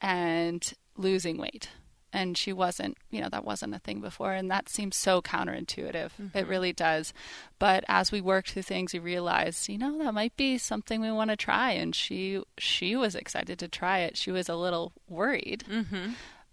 and 0.00 0.72
losing 0.96 1.38
weight, 1.38 1.70
and 2.12 2.38
she 2.38 2.52
wasn't 2.52 2.96
you 3.10 3.20
know 3.20 3.28
that 3.30 3.44
wasn't 3.44 3.74
a 3.74 3.80
thing 3.80 4.00
before. 4.00 4.32
And 4.32 4.48
that 4.48 4.68
seems 4.68 4.96
so 4.96 5.20
counterintuitive. 5.20 6.12
Mm-hmm. 6.12 6.38
it 6.38 6.46
really 6.46 6.72
does. 6.72 7.12
But 7.58 7.82
as 7.88 8.12
we 8.12 8.20
worked 8.20 8.52
through 8.52 8.62
things 8.62 8.92
we 8.92 9.00
realized 9.00 9.68
you 9.68 9.76
know 9.76 9.98
that 9.98 10.14
might 10.14 10.36
be 10.36 10.56
something 10.56 11.00
we 11.00 11.10
want 11.10 11.30
to 11.30 11.36
try. 11.36 11.72
And 11.72 11.96
she 11.96 12.40
she 12.58 12.94
was 12.94 13.16
excited 13.16 13.58
to 13.58 13.66
try 13.66 13.98
it. 13.98 14.16
She 14.16 14.30
was 14.30 14.48
a 14.48 14.54
little 14.54 14.92
worried. 15.08 15.64
Mm-hmm. 15.68 16.12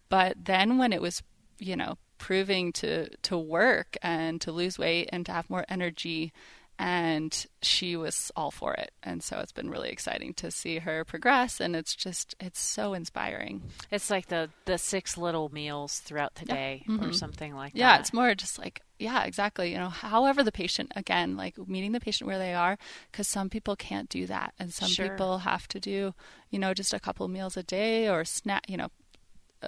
but 0.10 0.44
then 0.44 0.80
when 0.80 0.92
it 0.92 1.04
was 1.04 1.22
you 1.60 1.76
know 1.76 2.00
proving 2.22 2.72
to 2.72 3.10
to 3.24 3.36
work 3.36 3.98
and 4.04 4.40
to 4.42 4.52
lose 4.52 4.78
weight 4.78 5.10
and 5.12 5.26
to 5.26 5.32
have 5.32 5.50
more 5.50 5.66
energy. 5.68 6.32
And 6.78 7.46
she 7.62 7.96
was 7.96 8.32
all 8.36 8.50
for 8.50 8.74
it. 8.74 8.92
And 9.04 9.24
so 9.24 9.40
it's 9.40 9.52
been 9.52 9.70
really 9.70 9.90
exciting 9.90 10.34
to 10.36 10.50
see 10.50 10.80
her 10.80 11.04
progress. 11.04 11.60
And 11.60 11.76
it's 11.76 11.96
just 11.96 12.36
it's 12.40 12.60
so 12.60 12.94
inspiring. 12.94 13.64
It's 13.90 14.12
like 14.12 14.28
the 14.28 14.50
the 14.66 14.78
six 14.78 15.18
little 15.18 15.50
meals 15.50 15.98
throughout 16.00 16.36
the 16.36 16.46
day 16.46 16.84
mm-hmm. 16.88 17.04
or 17.04 17.12
something 17.12 17.56
like 17.56 17.74
yeah, 17.74 17.88
that. 17.88 17.94
yeah 17.96 18.00
it's 18.00 18.14
more 18.14 18.36
just 18.36 18.60
like 18.60 18.82
yeah 19.00 19.24
exactly. 19.24 19.72
You 19.72 19.80
know 19.80 19.90
however 19.90 20.44
the 20.44 20.52
patient 20.52 20.92
again 20.96 21.36
like 21.36 21.58
meeting 21.68 21.92
the 21.92 22.00
patient 22.00 22.28
where 22.28 22.40
they 22.40 22.54
are 22.54 22.78
because 23.12 23.28
some 23.28 23.50
people 23.50 23.76
can't 23.76 24.10
do 24.10 24.28
that. 24.28 24.54
And 24.60 24.72
some 24.72 24.90
sure. 24.90 25.10
people 25.10 25.40
have 25.40 25.68
to 25.70 25.80
do 25.80 26.14
you 26.52 26.60
know 26.60 26.76
just 26.76 26.94
a 26.94 27.00
couple 27.00 27.28
meals 27.28 27.58
a 27.58 27.64
day 27.64 28.08
or 28.08 28.26
snack 28.26 28.70
you 28.70 28.78
know 28.78 28.90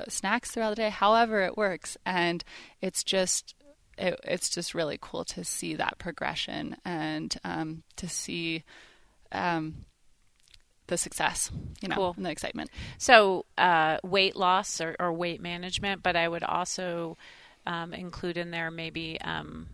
snacks 0.08 0.52
throughout 0.52 0.72
the 0.72 0.76
day 0.76 0.90
however 0.90 1.42
it 1.42 1.58
works 1.58 1.98
and 2.06 2.44
it's 2.82 3.04
just 3.04 3.56
it, 3.98 4.20
it's 4.24 4.50
just 4.50 4.74
really 4.74 4.98
cool 5.00 5.24
to 5.26 5.44
see 5.44 5.76
that 5.76 5.98
progression 5.98 6.78
and 6.84 7.36
um, 7.44 7.84
to 7.96 8.10
see 8.10 8.64
um, 9.32 9.86
the 10.88 10.98
success, 10.98 11.52
you 11.82 11.88
know, 11.88 11.96
cool. 11.96 12.14
and 12.16 12.26
the 12.26 12.32
excitement. 12.32 12.70
So, 12.98 13.46
uh, 13.58 13.98
weight 14.04 14.36
loss 14.36 14.82
or, 14.82 14.96
or, 15.00 15.14
weight 15.14 15.42
management, 15.42 16.04
but 16.04 16.16
I 16.16 16.28
would 16.28 16.44
also 16.44 17.18
um, 17.66 17.94
include 17.94 18.38
in 18.38 18.52
there 18.52 18.72
maybe 18.72 19.20
um, 19.22 19.68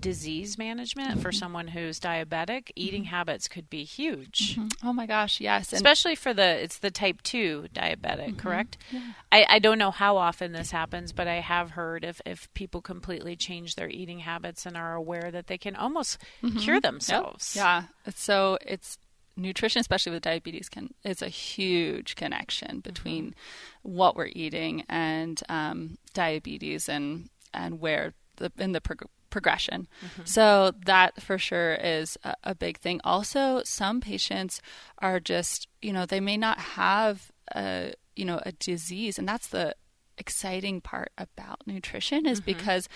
disease 0.00 0.58
management 0.58 1.10
mm-hmm. 1.10 1.20
for 1.20 1.32
someone 1.32 1.68
who's 1.68 1.98
diabetic, 2.00 2.70
eating 2.76 3.02
mm-hmm. 3.02 3.14
habits 3.14 3.48
could 3.48 3.68
be 3.70 3.84
huge. 3.84 4.56
Mm-hmm. 4.56 4.88
Oh 4.88 4.92
my 4.92 5.06
gosh, 5.06 5.40
yes. 5.40 5.72
And 5.72 5.78
Especially 5.78 6.14
for 6.14 6.34
the 6.34 6.62
it's 6.62 6.78
the 6.78 6.90
type 6.90 7.22
2 7.22 7.68
diabetic, 7.74 8.30
mm-hmm. 8.30 8.36
correct? 8.36 8.78
Yeah. 8.90 9.00
I, 9.32 9.46
I 9.48 9.58
don't 9.58 9.78
know 9.78 9.90
how 9.90 10.16
often 10.16 10.52
this 10.52 10.70
happens, 10.70 11.12
but 11.12 11.26
I 11.26 11.40
have 11.40 11.72
heard 11.72 12.04
if, 12.04 12.20
if 12.24 12.52
people 12.54 12.80
completely 12.80 13.36
change 13.36 13.74
their 13.74 13.88
eating 13.88 14.20
habits 14.20 14.66
and 14.66 14.76
are 14.76 14.94
aware 14.94 15.30
that 15.30 15.46
they 15.46 15.58
can 15.58 15.76
almost 15.76 16.18
mm-hmm. 16.42 16.58
cure 16.58 16.80
themselves. 16.80 17.54
Yep. 17.56 17.64
Yeah. 17.64 17.82
So 18.14 18.58
it's 18.64 18.98
nutrition 19.36 19.80
especially 19.80 20.12
with 20.12 20.22
diabetes 20.22 20.68
can 20.68 20.92
is 21.04 21.22
a 21.22 21.28
huge 21.28 22.14
connection 22.14 22.80
between 22.80 23.26
mm-hmm. 23.30 23.96
what 23.96 24.14
we're 24.14 24.30
eating 24.32 24.84
and 24.88 25.42
um, 25.48 25.96
diabetes 26.12 26.88
and 26.88 27.30
and 27.54 27.80
where 27.80 28.12
the 28.36 28.52
in 28.58 28.72
the 28.72 28.80
prog- 28.80 29.08
progression. 29.30 29.88
Mm-hmm. 30.04 30.22
So 30.24 30.72
that 30.84 31.22
for 31.22 31.38
sure 31.38 31.74
is 31.74 32.18
a, 32.24 32.34
a, 32.44 32.54
big 32.54 32.78
thing. 32.78 33.00
Also, 33.04 33.62
some 33.64 34.00
patients 34.00 34.60
are 34.98 35.20
just, 35.20 35.68
you 35.80 35.92
know, 35.92 36.06
they 36.06 36.20
may 36.20 36.36
not 36.36 36.58
have 36.58 37.30
a, 37.54 37.94
you 38.16 38.24
know, 38.24 38.40
a 38.44 38.52
disease, 38.52 39.18
and 39.18 39.28
that's 39.28 39.48
the 39.48 39.74
exciting 40.18 40.80
part 40.80 41.12
about 41.16 41.66
nutrition 41.66 42.26
is 42.26 42.40
mm-hmm. 42.40 42.58
because 42.58 42.88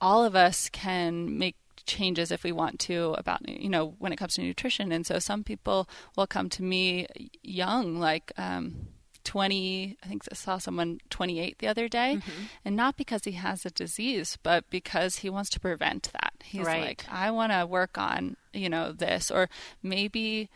all 0.00 0.24
of 0.24 0.34
us 0.34 0.68
can 0.70 1.38
make 1.38 1.56
changes 1.86 2.30
if 2.30 2.44
we 2.44 2.52
want 2.52 2.78
to 2.78 3.14
about 3.18 3.48
you 3.48 3.68
know 3.68 3.94
when 3.98 4.12
it 4.12 4.16
comes 4.16 4.34
to 4.34 4.42
nutrition 4.42 4.92
and 4.92 5.06
so 5.06 5.18
some 5.18 5.42
people 5.42 5.88
will 6.16 6.26
come 6.26 6.48
to 6.48 6.62
me 6.62 7.06
young 7.42 7.98
like 7.98 8.32
um 8.36 8.88
20, 9.24 9.96
I 10.02 10.06
think 10.06 10.22
I 10.30 10.34
saw 10.34 10.58
someone 10.58 11.00
28 11.10 11.58
the 11.58 11.68
other 11.68 11.88
day, 11.88 12.18
mm-hmm. 12.18 12.42
and 12.64 12.76
not 12.76 12.96
because 12.96 13.24
he 13.24 13.32
has 13.32 13.64
a 13.64 13.70
disease, 13.70 14.38
but 14.42 14.68
because 14.70 15.16
he 15.16 15.30
wants 15.30 15.50
to 15.50 15.60
prevent 15.60 16.10
that. 16.12 16.34
He's 16.44 16.66
right. 16.66 16.84
like, 16.84 17.04
I 17.10 17.30
want 17.30 17.52
to 17.52 17.66
work 17.66 17.98
on, 17.98 18.36
you 18.52 18.68
know, 18.68 18.92
this, 18.92 19.30
or 19.30 19.48
maybe, 19.82 20.50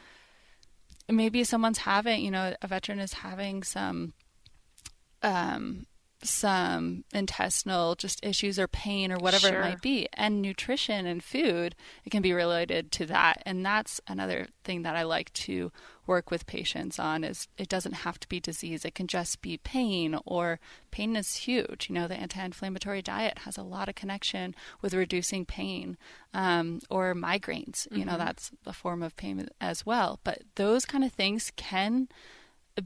maybe 1.09 1.45
someone's 1.45 1.79
having, 1.79 2.25
you 2.25 2.31
know, 2.31 2.55
a 2.61 2.67
veteran 2.67 2.99
is 2.99 3.15
having 3.15 3.63
some, 3.63 4.13
um, 5.23 5.87
some 6.27 7.05
intestinal 7.13 7.95
just 7.95 8.25
issues 8.25 8.59
or 8.59 8.69
pain 8.69 9.13
or 9.13 9.17
whatever 9.17 9.49
sure. 9.49 9.61
it 9.61 9.63
might 9.63 9.81
be 9.81 10.09
and 10.13 10.43
nutrition 10.43 11.07
and 11.07 11.23
food 11.23 11.75
it 12.05 12.11
can 12.11 12.23
be 12.23 12.33
related 12.33 12.91
to 12.93 13.07
that 13.07 13.43
and 13.47 13.65
that's 13.65 14.01
another 14.09 14.47
thing 14.65 14.83
that 14.83 14.97
i 14.97 15.03
like 15.03 15.33
to 15.33 15.71
work 16.07 16.31
with 16.31 16.47
patients 16.47 16.99
on 16.99 17.25
is 17.25 17.49
it 17.59 17.69
doesn't 17.69 17.93
have 17.93 18.19
to 18.21 18.29
be 18.29 18.39
disease 18.39 18.85
it 18.85 18.95
can 18.95 19.07
just 19.07 19.41
be 19.41 19.57
pain 19.59 20.19
or 20.25 20.61
pain 20.91 21.17
is 21.17 21.35
huge 21.35 21.89
you 21.89 21.95
know 21.95 22.07
the 22.07 22.15
anti-inflammatory 22.15 23.03
diet 23.03 23.39
has 23.41 23.57
a 23.57 23.63
lot 23.63 23.89
of 23.89 23.95
connection 23.95 24.55
with 24.83 24.95
reducing 24.95 25.45
pain 25.45 25.97
um, 26.33 26.81
or 26.91 27.15
migraines 27.15 27.87
mm-hmm. 27.87 27.99
you 27.99 28.05
know 28.05 28.13
mm-hmm. 28.13 28.25
that's 28.25 28.51
a 28.67 28.73
form 28.73 29.03
of 29.03 29.17
pain 29.17 29.49
as 29.61 29.85
well 29.85 30.21
but 30.25 30.43
those 30.55 30.85
kind 30.85 31.05
of 31.05 31.13
things 31.13 31.53
can 31.57 32.09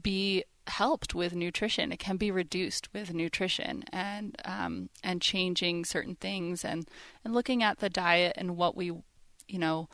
be 0.01 0.43
helped 0.67 1.15
with 1.15 1.33
nutrition. 1.33 1.91
It 1.91 1.99
can 1.99 2.17
be 2.17 2.31
reduced 2.31 2.93
with 2.93 3.13
nutrition 3.13 3.83
and 3.91 4.35
um, 4.45 4.89
and 5.03 5.21
changing 5.21 5.85
certain 5.85 6.15
things 6.15 6.63
and 6.63 6.87
and 7.23 7.33
looking 7.33 7.63
at 7.63 7.79
the 7.79 7.89
diet 7.89 8.33
and 8.37 8.57
what 8.57 8.75
we, 8.75 8.85
you 8.85 9.59
know, 9.59 9.89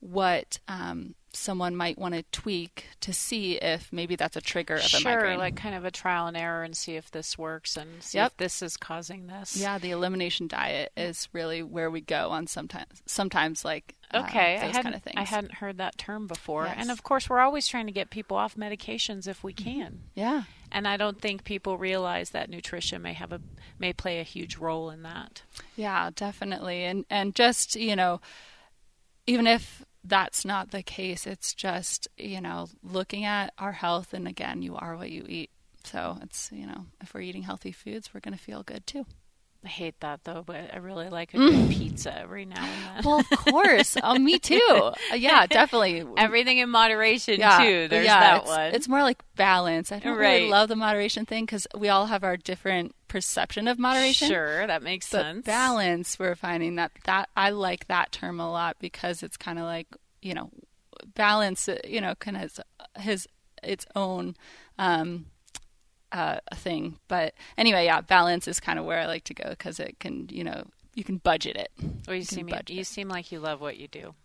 what 0.00 0.58
um, 0.68 1.14
someone 1.34 1.76
might 1.76 1.98
want 1.98 2.14
to 2.14 2.22
tweak 2.32 2.86
to 3.00 3.12
see 3.12 3.54
if 3.56 3.92
maybe 3.92 4.16
that's 4.16 4.36
a 4.36 4.40
trigger 4.40 4.76
of 4.76 4.82
sure, 4.82 5.00
a 5.00 5.04
migraine. 5.04 5.32
Sure, 5.32 5.38
like 5.38 5.56
kind 5.56 5.74
of 5.74 5.84
a 5.84 5.90
trial 5.90 6.26
and 6.26 6.36
error 6.36 6.62
and 6.62 6.76
see 6.76 6.96
if 6.96 7.10
this 7.10 7.36
works 7.38 7.76
and 7.76 8.02
see 8.02 8.18
yep. 8.18 8.32
if 8.32 8.36
this 8.36 8.62
is 8.62 8.76
causing 8.76 9.26
this. 9.26 9.56
Yeah, 9.56 9.78
the 9.78 9.90
elimination 9.90 10.48
diet 10.48 10.92
is 10.96 11.28
really 11.32 11.62
where 11.62 11.90
we 11.90 12.00
go 12.00 12.30
on 12.30 12.46
sometimes 12.46 13.02
sometimes 13.06 13.64
like 13.64 13.94
uh, 14.12 14.24
okay, 14.28 14.56
I 14.56 14.66
hadn't, 14.66 14.82
kind 14.82 14.94
of 14.94 15.02
things. 15.02 15.16
I 15.16 15.22
hadn't 15.22 15.54
heard 15.54 15.78
that 15.78 15.98
term 15.98 16.26
before. 16.26 16.66
Yes. 16.66 16.76
And 16.78 16.90
of 16.90 17.02
course, 17.02 17.28
we're 17.28 17.40
always 17.40 17.66
trying 17.66 17.86
to 17.86 17.92
get 17.92 18.10
people 18.10 18.36
off 18.36 18.56
medications 18.56 19.26
if 19.26 19.42
we 19.42 19.52
mm-hmm. 19.52 19.80
can. 19.80 20.00
Yeah. 20.14 20.42
And 20.70 20.88
I 20.88 20.96
don't 20.96 21.20
think 21.20 21.44
people 21.44 21.78
realize 21.78 22.30
that 22.30 22.50
nutrition 22.50 23.02
may 23.02 23.12
have 23.12 23.32
a 23.32 23.40
may 23.78 23.92
play 23.92 24.20
a 24.20 24.24
huge 24.24 24.56
role 24.56 24.90
in 24.90 25.02
that. 25.02 25.42
Yeah, 25.76 26.10
definitely. 26.14 26.84
And 26.84 27.04
and 27.10 27.34
just, 27.34 27.76
you 27.76 27.96
know, 27.96 28.20
even 29.26 29.46
if 29.46 29.84
that's 30.04 30.44
not 30.44 30.70
the 30.70 30.82
case. 30.82 31.26
It's 31.26 31.54
just, 31.54 32.08
you 32.16 32.40
know, 32.40 32.68
looking 32.82 33.24
at 33.24 33.52
our 33.58 33.72
health. 33.72 34.12
And 34.12 34.28
again, 34.28 34.62
you 34.62 34.76
are 34.76 34.96
what 34.96 35.10
you 35.10 35.24
eat. 35.28 35.50
So 35.84 36.18
it's, 36.22 36.50
you 36.52 36.66
know, 36.66 36.86
if 37.00 37.14
we're 37.14 37.22
eating 37.22 37.42
healthy 37.42 37.72
foods, 37.72 38.10
we're 38.12 38.20
going 38.20 38.36
to 38.36 38.42
feel 38.42 38.62
good 38.62 38.86
too. 38.86 39.06
I 39.64 39.68
hate 39.68 40.00
that 40.00 40.24
though, 40.24 40.42
but 40.44 40.74
I 40.74 40.76
really 40.76 41.08
like 41.08 41.32
a 41.32 41.38
good 41.38 41.54
mm. 41.54 41.70
pizza 41.70 42.18
every 42.18 42.44
now 42.44 42.62
and 42.62 42.96
then. 42.96 43.02
Well, 43.04 43.20
of 43.20 43.28
course. 43.30 43.96
oh, 44.02 44.18
me 44.18 44.38
too. 44.38 44.60
Uh, 44.70 44.92
yeah, 45.14 45.46
definitely. 45.46 46.04
Everything 46.18 46.58
in 46.58 46.68
moderation 46.68 47.40
yeah. 47.40 47.58
too. 47.58 47.88
There's 47.88 48.04
yeah, 48.04 48.20
that 48.20 48.42
it's, 48.42 48.48
one. 48.48 48.74
It's 48.74 48.88
more 48.88 49.02
like 49.02 49.22
balance. 49.36 49.90
I 49.90 50.00
don't 50.00 50.18
right. 50.18 50.34
really 50.36 50.50
love 50.50 50.68
the 50.68 50.76
moderation 50.76 51.24
thing 51.24 51.46
because 51.46 51.66
we 51.76 51.88
all 51.88 52.06
have 52.06 52.24
our 52.24 52.36
different 52.36 52.94
perception 53.14 53.68
of 53.68 53.78
moderation. 53.78 54.26
Sure, 54.26 54.66
that 54.66 54.82
makes 54.82 55.08
but 55.08 55.22
sense. 55.22 55.46
Balance, 55.46 56.18
we're 56.18 56.34
finding 56.34 56.74
that 56.74 56.90
that 57.04 57.28
I 57.36 57.50
like 57.50 57.86
that 57.86 58.10
term 58.10 58.40
a 58.40 58.50
lot 58.50 58.76
because 58.80 59.22
it's 59.22 59.36
kind 59.36 59.60
of 59.60 59.66
like 59.66 59.86
you 60.20 60.34
know, 60.34 60.50
balance. 61.14 61.68
You 61.86 62.00
know, 62.00 62.16
kind 62.16 62.36
of 62.36 62.58
his 63.00 63.28
its 63.62 63.86
own 63.94 64.34
um, 64.80 65.26
uh, 66.10 66.40
thing. 66.56 66.98
But 67.06 67.34
anyway, 67.56 67.84
yeah, 67.84 68.00
balance 68.00 68.48
is 68.48 68.58
kind 68.58 68.80
of 68.80 68.84
where 68.84 68.98
I 68.98 69.06
like 69.06 69.22
to 69.24 69.34
go 69.34 69.50
because 69.50 69.78
it 69.78 70.00
can, 70.00 70.28
you 70.32 70.42
know, 70.42 70.64
you 70.94 71.04
can 71.04 71.18
budget 71.18 71.56
it. 71.56 71.70
Well, 72.08 72.16
you, 72.16 72.22
you 72.22 72.24
seem 72.24 72.50
you 72.68 72.82
seem 72.82 73.08
like 73.08 73.30
you 73.30 73.38
love 73.38 73.60
what 73.60 73.76
you 73.76 73.86
do. 73.86 74.16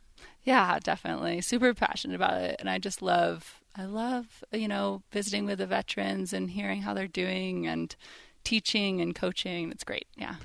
Yeah, 0.43 0.79
definitely. 0.79 1.41
Super 1.41 1.75
passionate 1.75 2.15
about 2.15 2.41
it, 2.41 2.55
and 2.57 2.67
I 2.67 2.79
just 2.79 3.03
love. 3.03 3.61
I 3.77 3.85
love, 3.85 4.43
you 4.51 4.67
know, 4.67 5.03
visiting 5.11 5.45
with 5.45 5.59
the 5.59 5.67
veterans 5.67 6.33
and 6.33 6.49
hearing 6.49 6.81
how 6.81 6.95
they're 6.95 7.07
doing 7.07 7.67
and 7.67 7.95
teaching 8.43 9.01
and 9.01 9.15
coaching. 9.15 9.71
It's 9.71 9.83
great. 9.83 10.07
Yeah. 10.15 10.35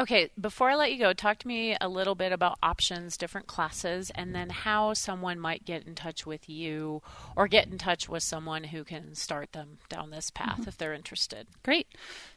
Okay, 0.00 0.30
before 0.40 0.70
I 0.70 0.74
let 0.74 0.92
you 0.92 0.98
go, 0.98 1.12
talk 1.12 1.38
to 1.38 1.46
me 1.46 1.76
a 1.80 1.88
little 1.88 2.16
bit 2.16 2.32
about 2.32 2.58
options, 2.60 3.16
different 3.16 3.46
classes, 3.46 4.10
and 4.16 4.34
then 4.34 4.50
how 4.50 4.92
someone 4.92 5.38
might 5.38 5.64
get 5.64 5.86
in 5.86 5.94
touch 5.94 6.26
with 6.26 6.48
you 6.48 7.00
or 7.36 7.46
get 7.46 7.68
in 7.68 7.78
touch 7.78 8.08
with 8.08 8.24
someone 8.24 8.64
who 8.64 8.82
can 8.82 9.14
start 9.14 9.52
them 9.52 9.78
down 9.88 10.10
this 10.10 10.30
path 10.30 10.60
mm-hmm. 10.60 10.68
if 10.68 10.76
they're 10.76 10.94
interested. 10.94 11.46
Great. 11.62 11.86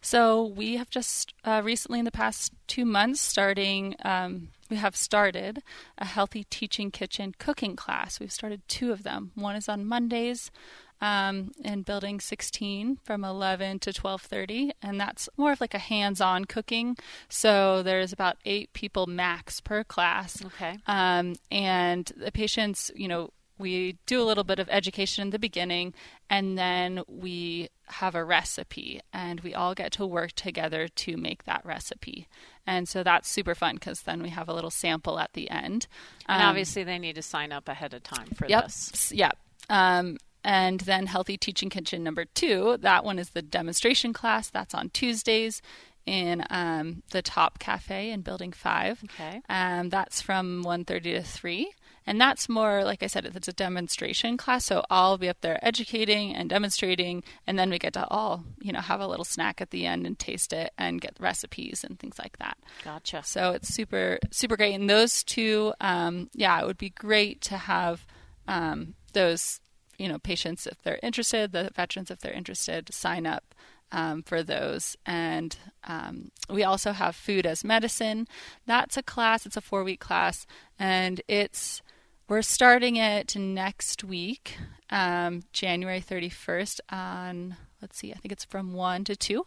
So, 0.01 0.45
we 0.45 0.77
have 0.77 0.91
just 0.91 1.33
uh, 1.43 1.61
recently, 1.63 1.97
in 1.97 2.05
the 2.05 2.11
past 2.11 2.53
two 2.67 2.85
months, 2.85 3.21
starting, 3.21 3.95
um, 4.05 4.49
we 4.69 4.77
have 4.77 4.95
started 4.95 5.63
a 5.97 6.05
healthy 6.05 6.43
teaching 6.43 6.91
kitchen 6.91 7.33
cooking 7.39 7.75
class. 7.75 8.19
We've 8.19 8.31
started 8.31 8.61
two 8.67 8.91
of 8.91 9.01
them. 9.01 9.31
One 9.33 9.55
is 9.55 9.67
on 9.67 9.85
Mondays 9.85 10.51
um, 11.01 11.51
in 11.63 11.83
building 11.83 12.19
16 12.19 12.97
from 13.03 13.23
11 13.23 13.79
to 13.79 13.91
12:30 13.93 14.71
and 14.81 14.99
that's 14.99 15.29
more 15.37 15.51
of 15.51 15.61
like 15.61 15.73
a 15.73 15.79
hands-on 15.79 16.45
cooking 16.45 16.97
so 17.29 17.83
there's 17.83 18.11
about 18.13 18.37
8 18.45 18.73
people 18.73 19.05
max 19.07 19.61
per 19.61 19.83
class 19.83 20.43
okay 20.45 20.77
um, 20.87 21.35
and 21.51 22.11
the 22.17 22.31
patients 22.31 22.91
you 22.95 23.07
know 23.07 23.31
we 23.59 23.97
do 24.05 24.21
a 24.21 24.25
little 24.25 24.43
bit 24.43 24.59
of 24.59 24.69
education 24.69 25.23
in 25.23 25.29
the 25.31 25.39
beginning, 25.39 25.95
and 26.29 26.59
then 26.59 27.01
we 27.07 27.69
have 27.87 28.13
a 28.13 28.23
recipe, 28.23 29.01
and 29.11 29.39
we 29.39 29.55
all 29.55 29.73
get 29.73 29.91
to 29.93 30.05
work 30.05 30.33
together 30.33 30.87
to 30.87 31.17
make 31.17 31.45
that 31.45 31.65
recipe. 31.65 32.27
And 32.67 32.87
so 32.87 33.01
that's 33.03 33.27
super 33.27 33.55
fun 33.55 33.73
because 33.75 34.01
then 34.01 34.21
we 34.21 34.29
have 34.29 34.47
a 34.47 34.53
little 34.53 34.69
sample 34.69 35.17
at 35.17 35.33
the 35.33 35.49
end. 35.49 35.87
And 36.27 36.39
Um, 36.39 36.49
obviously, 36.49 36.83
they 36.83 36.99
need 36.99 37.15
to 37.15 37.23
sign 37.23 37.51
up 37.51 37.67
ahead 37.67 37.95
of 37.95 38.03
time 38.03 38.27
for 38.35 38.45
Yep. 38.47 38.63
this. 38.65 39.11
Yep. 39.11 39.37
Um, 39.71 40.17
and 40.47 40.79
then 40.79 41.07
Healthy 41.07 41.35
Teaching 41.35 41.69
Kitchen 41.69 42.05
number 42.05 42.23
two, 42.23 42.77
that 42.79 43.03
one 43.03 43.19
is 43.19 43.31
the 43.31 43.41
demonstration 43.41 44.13
class. 44.13 44.49
That's 44.49 44.73
on 44.73 44.89
Tuesdays 44.91 45.61
in 46.05 46.41
um, 46.49 47.03
the 47.11 47.21
Top 47.21 47.59
Cafe 47.59 48.09
in 48.11 48.21
Building 48.21 48.53
5. 48.53 49.03
Okay. 49.03 49.41
Um, 49.49 49.89
that's 49.89 50.21
from 50.21 50.63
1.30 50.63 51.03
to 51.03 51.21
3. 51.21 51.69
And 52.05 52.21
that's 52.21 52.47
more, 52.47 52.85
like 52.85 53.03
I 53.03 53.07
said, 53.07 53.25
it's 53.25 53.49
a 53.49 53.53
demonstration 53.53 54.37
class. 54.37 54.63
So 54.63 54.85
I'll 54.89 55.17
be 55.17 55.27
up 55.27 55.41
there 55.41 55.59
educating 55.61 56.33
and 56.33 56.49
demonstrating. 56.49 57.25
And 57.45 57.59
then 57.59 57.69
we 57.69 57.77
get 57.77 57.91
to 57.93 58.07
all, 58.07 58.45
you 58.61 58.71
know, 58.71 58.79
have 58.79 59.01
a 59.01 59.07
little 59.07 59.25
snack 59.25 59.59
at 59.59 59.71
the 59.71 59.85
end 59.85 60.07
and 60.07 60.17
taste 60.17 60.53
it 60.53 60.71
and 60.77 61.01
get 61.01 61.17
recipes 61.19 61.83
and 61.83 61.99
things 61.99 62.17
like 62.17 62.37
that. 62.37 62.57
Gotcha. 62.85 63.21
So 63.25 63.51
it's 63.51 63.67
super, 63.67 64.19
super 64.31 64.55
great. 64.55 64.75
And 64.75 64.89
those 64.89 65.25
two, 65.25 65.73
um, 65.81 66.29
yeah, 66.33 66.57
it 66.61 66.65
would 66.65 66.77
be 66.77 66.91
great 66.91 67.41
to 67.41 67.57
have 67.57 68.05
um, 68.47 68.93
those, 69.11 69.59
you 69.97 70.07
know, 70.07 70.19
patients 70.19 70.67
if 70.67 70.81
they're 70.81 70.99
interested, 71.03 71.51
the 71.51 71.71
veterans 71.75 72.11
if 72.11 72.19
they're 72.19 72.33
interested, 72.33 72.93
sign 72.93 73.25
up 73.25 73.55
um, 73.91 74.21
for 74.23 74.43
those. 74.43 74.95
And 75.05 75.57
um, 75.85 76.31
we 76.49 76.63
also 76.63 76.91
have 76.91 77.15
food 77.15 77.45
as 77.45 77.63
medicine. 77.63 78.27
That's 78.65 78.97
a 78.97 79.03
class. 79.03 79.45
It's 79.45 79.57
a 79.57 79.61
four 79.61 79.83
week 79.83 79.99
class, 79.99 80.45
and 80.77 81.21
it's 81.27 81.81
we're 82.29 82.41
starting 82.41 82.97
it 82.97 83.37
next 83.37 84.03
week, 84.03 84.57
um, 84.89 85.43
January 85.53 86.01
31st 86.01 86.81
on, 86.89 87.55
let's 87.81 87.97
see, 87.97 88.11
I 88.11 88.17
think 88.17 88.33
it's 88.33 88.43
from 88.43 88.73
1 88.73 89.05
to 89.05 89.15
2 89.15 89.45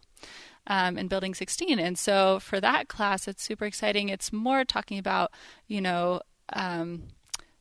um, 0.66 0.96
in 0.96 1.06
Building 1.06 1.34
16. 1.34 1.78
And 1.78 1.98
so 1.98 2.38
for 2.40 2.58
that 2.58 2.88
class, 2.88 3.28
it's 3.28 3.42
super 3.42 3.66
exciting. 3.66 4.08
It's 4.08 4.32
more 4.32 4.64
talking 4.64 4.98
about, 4.98 5.30
you 5.66 5.82
know, 5.82 6.22
um, 6.54 7.02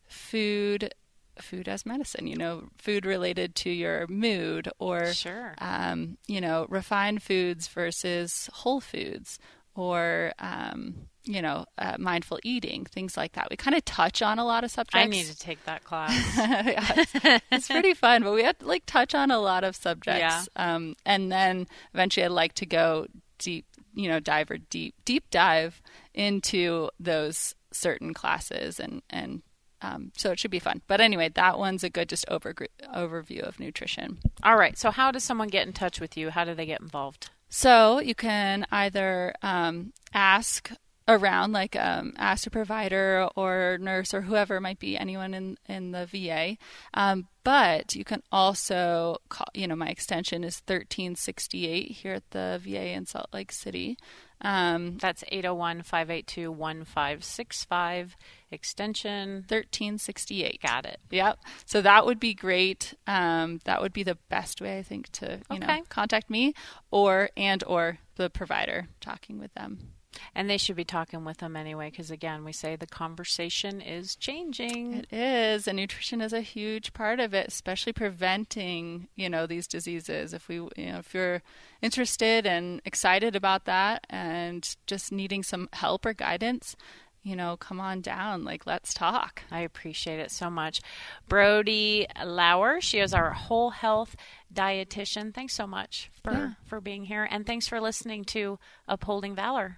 food. 0.08 0.94
Food 1.42 1.68
as 1.68 1.86
medicine, 1.86 2.28
you 2.28 2.36
know, 2.36 2.70
food 2.78 3.06
related 3.06 3.56
to 3.56 3.70
your 3.70 4.06
mood, 4.08 4.70
or 4.80 5.14
Sure. 5.14 5.54
um, 5.60 6.18
you 6.28 6.42
know, 6.42 6.66
refined 6.70 7.24
foods 7.24 7.68
versus 7.68 8.50
whole 8.54 8.80
foods, 8.82 9.40
or 9.76 10.34
um, 10.40 11.08
you 11.26 11.42
know, 11.42 11.66
uh, 11.78 11.96
mindful 12.00 12.40
eating, 12.44 12.86
things 12.86 13.16
like 13.16 13.34
that. 13.34 13.48
We 13.52 13.56
kind 13.58 13.76
of 13.76 13.86
touch 13.86 14.22
on 14.22 14.40
a 14.40 14.46
lot 14.46 14.64
of 14.64 14.72
subjects. 14.72 14.96
I 14.96 15.06
need 15.06 15.26
to 15.28 15.38
take 15.38 15.64
that 15.66 15.84
class. 15.90 16.12
Yeah, 16.38 16.94
it's, 16.98 17.42
it's 17.52 17.68
pretty 17.68 17.94
fun, 17.94 18.24
but 18.24 18.34
we 18.34 18.44
have 18.44 18.58
to 18.60 18.66
like 18.66 18.86
touch 18.86 19.14
on 19.14 19.30
a 19.32 19.40
lot 19.40 19.64
of 19.64 19.76
subjects. 19.76 20.20
Yeah. 20.20 20.44
Um, 20.56 20.96
and 21.06 21.32
then 21.32 21.68
eventually, 21.94 22.26
I'd 22.26 22.32
like 22.32 22.54
to 22.56 22.66
go 22.66 23.06
deep, 23.38 23.66
you 23.94 24.10
know, 24.10 24.20
dive 24.20 24.50
or 24.50 24.58
deep, 24.58 24.96
deep 25.06 25.30
dive 25.30 25.82
into 26.14 26.90
those 27.00 27.54
certain 27.72 28.14
classes, 28.14 28.80
and 28.80 29.02
and 29.10 29.44
um, 29.82 30.12
so 30.18 30.32
it 30.32 30.40
should 30.40 30.52
be 30.52 30.60
fun. 30.60 30.82
But 30.88 31.02
anyway, 31.02 31.30
that 31.30 31.58
one's 31.58 31.84
a 31.84 31.90
good 31.90 32.10
just 32.10 32.26
over 32.30 32.54
overview 32.94 33.42
of 33.42 33.60
nutrition. 33.60 34.20
All 34.44 34.58
right. 34.58 34.78
So, 34.78 34.92
how 34.92 35.12
does 35.12 35.24
someone 35.24 35.48
get 35.48 35.68
in 35.68 35.74
touch 35.74 36.00
with 36.00 36.18
you? 36.18 36.30
How 36.30 36.44
do 36.44 36.54
they 36.54 36.66
get 36.66 36.82
involved? 36.82 37.30
So 37.50 38.00
you 38.00 38.14
can 38.14 38.66
either 38.72 39.34
um, 39.42 39.94
ask 40.14 40.72
around, 41.08 41.52
like 41.52 41.76
um, 41.76 42.14
ask 42.18 42.46
a 42.46 42.52
provider 42.52 43.28
or 43.36 43.80
nurse 43.82 44.14
or 44.14 44.22
whoever 44.22 44.62
might 44.62 44.78
be, 44.78 44.96
anyone 44.96 45.34
in 45.34 45.58
in 45.68 45.92
the 45.92 46.06
VA. 46.06 46.58
Um, 46.94 47.28
but 47.44 47.96
you 47.96 48.06
can 48.06 48.22
also 48.32 49.18
call. 49.30 49.48
You 49.56 49.68
know, 49.68 49.76
my 49.76 49.90
extension 49.90 50.44
is 50.44 50.60
thirteen 50.60 51.16
sixty 51.16 51.68
eight 51.68 51.92
here 51.92 52.14
at 52.14 52.30
the 52.30 52.62
VA 52.64 52.90
in 52.92 53.08
Salt 53.08 53.30
Lake 53.34 53.52
City. 53.52 53.98
Um, 54.42 54.98
That's 54.98 55.24
801 55.28 55.84
582 55.84 56.52
1565, 56.52 58.16
extension. 58.52 59.46
thirteen 59.48 59.98
sixty 59.98 60.44
eight. 60.44 60.62
Got 60.62 60.86
it. 60.86 61.00
Yep. 61.12 61.40
So 61.66 61.82
that 61.82 62.06
would 62.06 62.20
be 62.20 62.34
great. 62.34 62.94
Um, 63.08 63.60
that 63.66 63.82
would 63.82 63.94
be 63.94 64.04
the 64.04 64.18
best 64.30 64.62
way, 64.62 64.78
I 64.80 64.84
think, 64.84 65.10
to 65.14 65.42
you 65.52 65.60
know 65.60 65.82
contact 65.90 66.30
me 66.30 66.54
or 66.92 67.30
and 67.36 67.64
or 67.66 68.00
the 68.16 68.30
provider, 68.30 68.88
talking 69.02 69.40
with 69.40 69.54
them. 69.54 69.92
And 70.34 70.50
they 70.50 70.58
should 70.58 70.76
be 70.76 70.84
talking 70.84 71.24
with 71.24 71.38
them 71.38 71.56
anyway, 71.56 71.90
because 71.92 72.10
again, 72.10 72.44
we 72.44 72.52
say 72.52 72.76
the 72.76 72.88
conversation 72.88 73.80
is 73.80 74.16
changing. 74.16 74.94
It 74.96 75.14
is, 75.14 75.68
and 75.68 75.78
nutrition 75.78 76.20
is 76.20 76.34
a 76.34 76.42
huge 76.42 76.94
part 76.94 77.20
of 77.20 77.34
it, 77.34 77.48
especially 77.48 77.94
preventing, 77.94 79.08
you 79.16 79.30
know, 79.30 79.46
these 79.46 79.68
diseases. 79.68 80.34
If 80.34 80.48
we, 80.48 80.56
you 80.56 80.70
know, 80.78 80.98
if 81.00 81.14
you're 81.14 81.42
interested 81.82 82.46
and 82.48 82.82
excited 82.86 83.36
about 83.36 83.66
that, 83.66 84.08
and 84.10 84.76
just 84.88 85.12
needing 85.12 85.44
some 85.44 85.70
help 85.74 86.06
or 86.06 86.14
guidance, 86.14 86.76
you 87.22 87.36
know, 87.36 87.56
come 87.58 87.80
on 87.80 88.02
down. 88.02 88.44
Like, 88.44 88.66
let's 88.66 88.94
talk. 88.94 89.44
I 89.52 89.60
appreciate 89.60 90.20
it 90.20 90.32
so 90.32 90.50
much. 90.50 90.82
Brody 91.28 92.08
Lauer, 92.24 92.82
she 92.82 93.00
is 93.00 93.14
our 93.14 93.32
whole 93.32 93.72
health 93.72 94.16
dietitian. 94.54 95.34
Thanks 95.34 95.54
so 95.54 95.68
much 95.68 96.10
for, 96.24 96.32
Yeah. 96.32 96.50
for 96.66 96.82
being 96.82 97.06
here. 97.06 97.28
And 97.30 97.46
thanks 97.46 97.68
for 97.68 97.80
listening 97.80 98.24
to 98.26 98.58
Upholding 98.88 99.36
Valor. 99.36 99.78